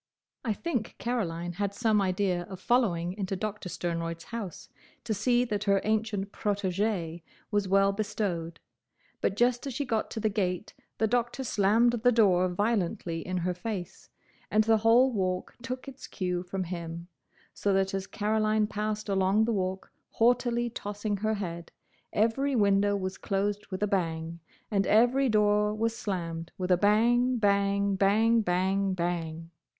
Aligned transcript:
I 0.43 0.53
think 0.53 0.95
Caroline 0.97 1.51
had 1.53 1.75
some 1.75 2.01
idea 2.01 2.41
of 2.49 2.59
following 2.59 3.13
into 3.19 3.35
Doctor 3.35 3.69
Sternroyd's 3.69 4.23
house 4.23 4.67
to 5.03 5.13
see 5.13 5.45
that 5.45 5.65
her 5.65 5.79
ancient 5.83 6.31
protégé 6.31 7.21
was 7.51 7.67
well 7.67 7.91
bestowed, 7.91 8.59
but 9.21 9.35
just 9.35 9.67
as 9.67 9.75
she 9.75 9.85
got 9.85 10.09
to 10.09 10.19
the 10.19 10.27
gate 10.27 10.73
the 10.97 11.05
Doctor 11.05 11.43
slammed 11.43 11.91
the 12.01 12.11
door 12.11 12.49
violently 12.49 13.19
in 13.21 13.37
her 13.37 13.53
face; 13.53 14.09
and 14.49 14.63
the 14.63 14.77
whole 14.77 15.11
Walk 15.11 15.55
took 15.61 15.87
its 15.87 16.07
cue 16.07 16.41
from 16.41 16.63
him, 16.63 17.07
so 17.53 17.71
that 17.71 17.93
as 17.93 18.07
Caroline 18.07 18.65
passed 18.65 19.07
along 19.07 19.45
the 19.45 19.53
Walk 19.53 19.91
haughtily 20.09 20.71
tossing 20.71 21.17
her 21.17 21.35
head, 21.35 21.71
every 22.11 22.55
window 22.55 22.95
was 22.95 23.19
closed 23.19 23.67
with 23.67 23.83
a 23.83 23.87
bang, 23.87 24.39
and 24.71 24.87
every 24.87 25.29
door 25.29 25.75
was 25.75 25.95
slammed 25.95 26.51
with 26.57 26.71
a 26.71 26.75
bang, 26.77 27.37
bang, 27.37 27.93
bang, 27.95 28.41
bang, 28.41 28.93
bang! 28.95 29.51